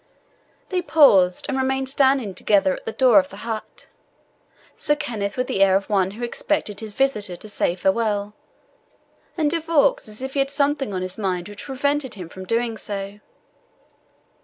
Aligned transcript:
They 0.69 0.81
paused, 0.81 1.45
and 1.47 1.55
remained 1.55 1.87
standing 1.87 2.33
together 2.33 2.73
at 2.73 2.87
the 2.87 2.91
door 2.91 3.19
of 3.19 3.29
the 3.29 3.37
hut 3.45 3.85
Sir 4.75 4.95
Kenneth 4.95 5.37
with 5.37 5.45
the 5.45 5.61
air 5.61 5.75
of 5.75 5.87
one 5.91 6.09
who 6.17 6.23
expected 6.23 6.79
his 6.79 6.91
visitor 6.91 7.35
to 7.35 7.47
say 7.47 7.75
farewell, 7.75 8.33
and 9.37 9.51
De 9.51 9.59
Vaux 9.59 10.01
as 10.09 10.23
if 10.23 10.33
he 10.33 10.39
had 10.39 10.49
something 10.49 10.91
on 10.91 11.03
his 11.03 11.19
mind 11.19 11.47
which 11.49 11.65
prevented 11.65 12.15
him 12.15 12.29
from 12.29 12.45
doing 12.47 12.77
so. 12.77 13.19